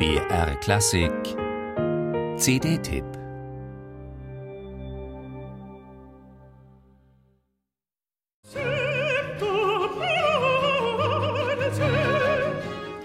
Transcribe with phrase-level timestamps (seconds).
[0.00, 1.12] BR Klassik
[2.38, 3.04] CD-Tipp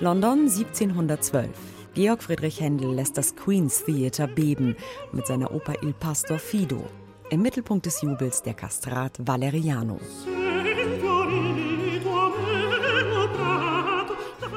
[0.00, 1.48] London 1712.
[1.94, 4.76] Georg Friedrich Händel lässt das Queen's Theatre beben
[5.12, 6.84] mit seiner Oper Il Pastor Fido.
[7.30, 9.98] Im Mittelpunkt des Jubels der Kastrat Valeriano.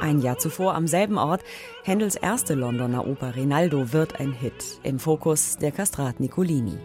[0.06, 1.42] Ein Jahr zuvor am selben Ort,
[1.84, 4.80] Händels erste Londoner Oper Rinaldo wird ein Hit.
[4.84, 6.78] Im Fokus der Kastrat Nicolini.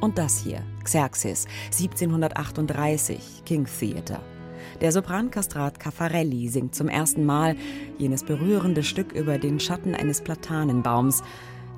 [0.00, 4.31] Und das hier, Xerxes, 1738, King Theatre.
[4.80, 7.56] Der Soprankastrat Caffarelli singt zum ersten Mal
[7.98, 11.22] jenes berührende Stück über den Schatten eines Platanenbaums,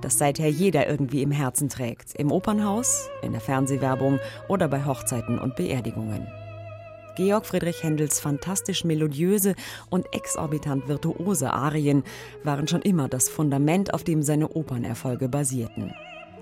[0.01, 5.39] das seither jeder irgendwie im Herzen trägt, im Opernhaus, in der Fernsehwerbung oder bei Hochzeiten
[5.39, 6.27] und Beerdigungen.
[7.17, 9.55] Georg Friedrich Händels fantastisch melodiöse
[9.89, 12.03] und exorbitant virtuose Arien
[12.43, 15.95] waren schon immer das Fundament, auf dem seine Opernerfolge basierten.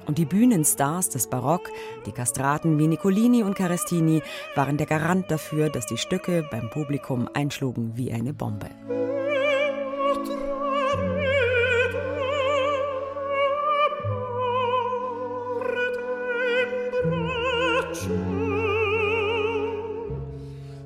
[0.07, 1.71] Und die Bühnenstars des Barock,
[2.07, 4.23] die Kastraten wie Nicolini und Carestini,
[4.55, 8.71] waren der Garant dafür, dass die Stücke beim Publikum einschlugen wie eine Bombe.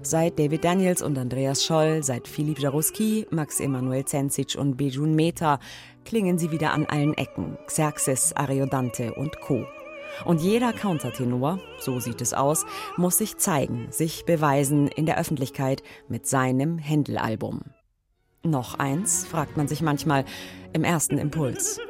[0.09, 5.59] Seit David Daniels und Andreas Scholl, seit Philipp Jaruski, Max Emanuel Zenzic und Bejun Meta
[6.05, 7.59] klingen sie wieder an allen Ecken.
[7.67, 9.67] Xerxes, Ariodante und Co.
[10.25, 12.65] Und jeder Countertenor, so sieht es aus,
[12.97, 17.63] muss sich zeigen, sich beweisen in der Öffentlichkeit mit seinem Händel-Album.
[18.45, 20.25] Noch eins, fragt man sich manchmal
[20.73, 21.81] im ersten Impuls.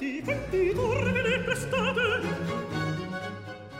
[0.00, 0.74] Die, die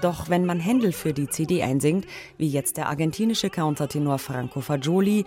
[0.02, 5.24] doch wenn man Händel für die CD einsingt, wie jetzt der argentinische Countertenor Franco Fagioli,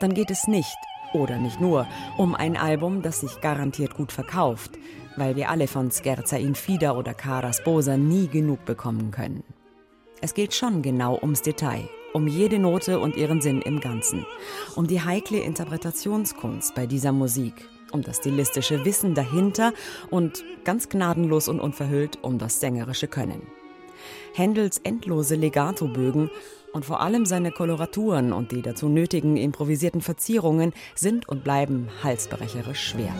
[0.00, 0.76] dann geht es nicht,
[1.12, 1.86] oder nicht nur,
[2.16, 4.78] um ein Album, das sich garantiert gut verkauft,
[5.16, 9.42] weil wir alle von Scherza in Fida oder Cara Sposa nie genug bekommen können.
[10.20, 14.26] Es geht schon genau ums Detail, um jede Note und ihren Sinn im Ganzen,
[14.76, 17.54] um die heikle Interpretationskunst bei dieser Musik,
[17.92, 19.72] um das stilistische Wissen dahinter
[20.10, 23.42] und ganz gnadenlos und unverhüllt um das sängerische Können.
[24.34, 26.30] Händels endlose Legatobögen
[26.72, 32.90] und vor allem seine Koloraturen und die dazu nötigen improvisierten Verzierungen sind und bleiben halsbrecherisch
[32.90, 33.14] schwer.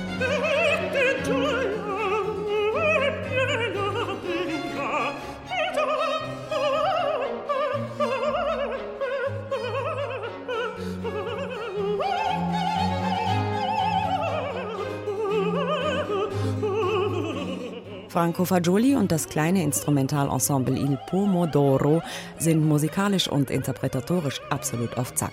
[18.10, 22.03] Franco Fagioli und das kleine Instrumentalensemble Il Pomodoro
[22.41, 25.31] sind musikalisch und interpretatorisch absolut auf Zack.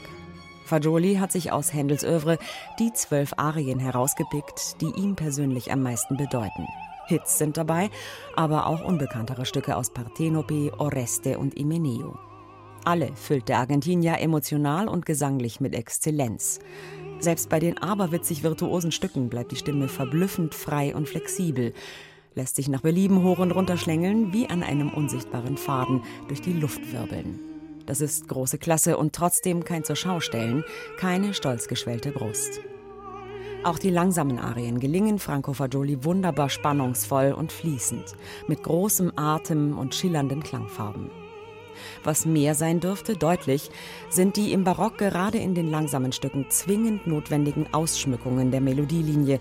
[0.64, 2.38] Fagioli hat sich aus Händels Övre
[2.78, 6.68] die zwölf Arien herausgepickt, die ihm persönlich am meisten bedeuten.
[7.08, 7.90] Hits sind dabei,
[8.36, 12.16] aber auch unbekanntere Stücke aus Partenope, Oreste und Imeneo.
[12.86, 16.60] Alle füllt der Argentinier emotional und gesanglich mit Exzellenz.
[17.20, 21.74] Selbst bei den aberwitzig virtuosen Stücken bleibt die Stimme verblüffend frei und flexibel
[22.38, 26.54] lässt sich nach Belieben hoch und runter schlängeln, wie an einem unsichtbaren Faden durch die
[26.54, 27.40] Luft wirbeln.
[27.88, 30.64] Das ist große Klasse und trotzdem kein zur Schau stellen,
[30.98, 32.62] keine stolz geschwellte Brust.
[33.64, 38.16] Auch die langsamen Arien gelingen Franco Fagioli wunderbar spannungsvoll und fließend,
[38.48, 41.10] mit großem Atem und schillernden Klangfarben.
[42.04, 43.72] Was mehr sein dürfte, deutlich,
[44.10, 49.40] sind die im Barock gerade in den langsamen Stücken zwingend notwendigen Ausschmückungen der Melodielinie,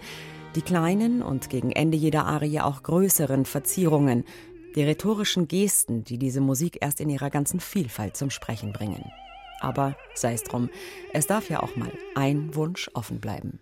[0.57, 4.25] die kleinen und gegen Ende jeder Arie auch größeren Verzierungen,
[4.75, 9.13] die rhetorischen Gesten, die diese Musik erst in ihrer ganzen Vielfalt zum Sprechen bringen.
[9.61, 10.71] Aber sei es drum,
[11.13, 13.59] es darf ja auch mal ein Wunsch offen bleiben.